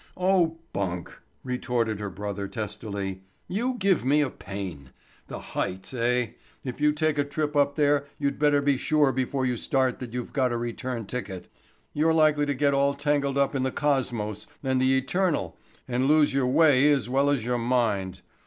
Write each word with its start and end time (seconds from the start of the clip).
"Oh, 0.17 0.57
bunk," 0.73 1.15
retorted 1.43 1.99
her 1.99 2.09
brother 2.09 2.47
testily. 2.47 3.21
"You 3.47 3.75
give 3.77 4.03
me 4.03 4.21
a 4.21 4.31
pain. 4.31 4.89
The 5.27 5.37
heights, 5.53 5.93
eh? 5.93 6.29
If 6.65 6.81
you 6.81 6.91
take 6.91 7.19
a 7.19 7.23
trip 7.23 7.55
up 7.55 7.75
there 7.75 8.07
you'd 8.17 8.39
better 8.39 8.63
be 8.63 8.77
sure 8.77 9.11
before 9.11 9.45
you 9.45 9.55
start 9.57 9.99
that 9.99 10.11
you've 10.11 10.33
got 10.33 10.51
a 10.51 10.57
return 10.57 11.05
ticket. 11.05 11.49
You're 11.93 12.15
likely 12.15 12.47
to 12.47 12.55
get 12.55 12.73
all 12.73 12.95
tangled 12.95 13.37
up 13.37 13.53
in 13.53 13.61
the 13.61 13.69
cosmos 13.71 14.47
and 14.63 14.81
the 14.81 14.97
eternal 14.97 15.55
and 15.87 16.07
lose 16.07 16.33
your 16.33 16.47
way 16.47 16.91
as 16.91 17.07
well 17.07 17.29
as 17.29 17.45
your 17.45 17.59
mind. 17.59 18.23